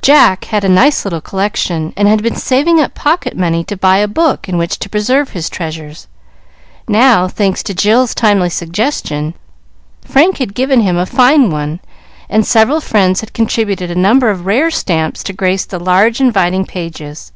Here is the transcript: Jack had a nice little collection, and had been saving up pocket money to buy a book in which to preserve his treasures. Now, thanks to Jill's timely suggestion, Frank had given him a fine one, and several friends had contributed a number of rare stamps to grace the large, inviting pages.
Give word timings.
Jack 0.00 0.44
had 0.46 0.64
a 0.64 0.70
nice 0.70 1.04
little 1.04 1.20
collection, 1.20 1.92
and 1.94 2.08
had 2.08 2.22
been 2.22 2.34
saving 2.34 2.80
up 2.80 2.94
pocket 2.94 3.36
money 3.36 3.62
to 3.62 3.76
buy 3.76 3.98
a 3.98 4.08
book 4.08 4.48
in 4.48 4.56
which 4.56 4.78
to 4.78 4.88
preserve 4.88 5.32
his 5.32 5.50
treasures. 5.50 6.08
Now, 6.88 7.28
thanks 7.28 7.62
to 7.64 7.74
Jill's 7.74 8.14
timely 8.14 8.48
suggestion, 8.48 9.34
Frank 10.02 10.38
had 10.38 10.54
given 10.54 10.80
him 10.80 10.96
a 10.96 11.04
fine 11.04 11.50
one, 11.50 11.80
and 12.30 12.46
several 12.46 12.80
friends 12.80 13.20
had 13.20 13.34
contributed 13.34 13.90
a 13.90 13.94
number 13.94 14.30
of 14.30 14.46
rare 14.46 14.70
stamps 14.70 15.22
to 15.24 15.34
grace 15.34 15.66
the 15.66 15.78
large, 15.78 16.22
inviting 16.22 16.64
pages. 16.64 17.30